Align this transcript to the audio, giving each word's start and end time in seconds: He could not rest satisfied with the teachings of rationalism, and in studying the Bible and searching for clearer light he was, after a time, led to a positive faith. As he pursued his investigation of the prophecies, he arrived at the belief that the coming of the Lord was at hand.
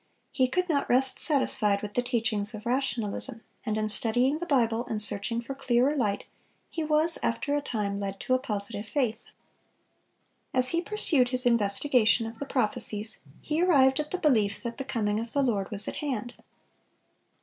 He 0.31 0.47
could 0.47 0.67
not 0.67 0.89
rest 0.89 1.19
satisfied 1.19 1.83
with 1.83 1.93
the 1.93 2.01
teachings 2.01 2.55
of 2.55 2.65
rationalism, 2.65 3.41
and 3.67 3.77
in 3.77 3.87
studying 3.87 4.39
the 4.39 4.47
Bible 4.47 4.83
and 4.87 4.99
searching 4.99 5.41
for 5.43 5.53
clearer 5.53 5.95
light 5.95 6.25
he 6.71 6.83
was, 6.83 7.19
after 7.21 7.53
a 7.53 7.61
time, 7.61 7.99
led 7.99 8.19
to 8.21 8.33
a 8.33 8.39
positive 8.39 8.87
faith. 8.89 9.25
As 10.55 10.69
he 10.69 10.81
pursued 10.81 11.29
his 11.29 11.45
investigation 11.45 12.25
of 12.25 12.39
the 12.39 12.47
prophecies, 12.47 13.19
he 13.43 13.61
arrived 13.61 13.99
at 13.99 14.09
the 14.09 14.17
belief 14.17 14.63
that 14.63 14.77
the 14.77 14.85
coming 14.85 15.19
of 15.19 15.33
the 15.33 15.43
Lord 15.43 15.69
was 15.69 15.87
at 15.87 15.97
hand. 15.97 16.33